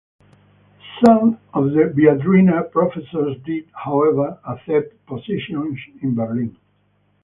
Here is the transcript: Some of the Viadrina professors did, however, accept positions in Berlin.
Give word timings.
Some 1.05 1.37
of 1.53 1.65
the 1.73 1.93
Viadrina 1.95 2.63
professors 2.71 3.37
did, 3.45 3.69
however, 3.75 4.39
accept 4.49 4.95
positions 5.05 5.77
in 6.01 6.15
Berlin. 6.15 6.57